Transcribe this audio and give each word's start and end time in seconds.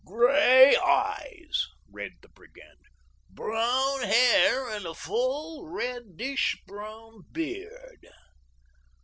"'Gray 0.03 0.75
eyes,'" 0.77 1.67
read 1.87 2.13
the 2.23 2.29
brigand, 2.29 2.87
"'brown 3.29 4.01
hair, 4.01 4.67
and 4.67 4.83
a 4.87 4.95
full, 4.95 5.67
reddish 5.69 6.59
brown 6.65 7.21
beard. 7.31 8.07